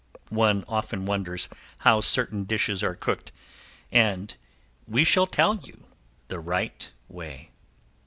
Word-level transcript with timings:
One 0.29 0.65
often 0.67 1.05
wonders 1.05 1.47
how 1.77 2.01
certain 2.01 2.45
dishes 2.45 2.81
are 2.83 2.95
cooked 2.95 3.31
and 3.91 4.35
we 4.87 5.03
shall 5.03 5.27
tell 5.27 5.57
you 5.57 5.83
"the 6.27 6.39
right 6.39 6.91
way." 7.07 7.51